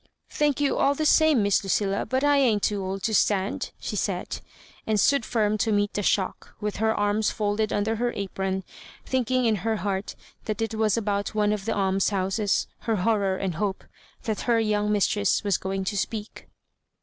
[0.39, 1.43] "Thank you all the same.
[1.43, 4.39] Miss LucHla, but I ain*t too old to stand," she said;
[4.87, 8.63] and stood firm to meet the shock, with her arms folded under her apron,
[9.05, 13.53] thinking in her heart that it was about one of the almshouses, her horror and
[13.61, 13.83] hope,
[14.23, 16.47] that her young mistress was going to speak.